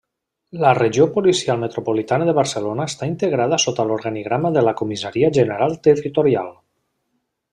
La 0.61 0.69
Regió 0.77 1.05
Policial 1.17 1.59
Metropolitana 1.63 2.27
de 2.29 2.33
Barcelona 2.37 2.87
està 2.93 3.09
integrada 3.11 3.61
sota 3.65 3.87
l'organigrama 3.91 4.53
de 4.57 4.65
la 4.69 4.75
Comissaria 4.81 5.31
General 5.39 5.79
Territorial. 5.89 6.53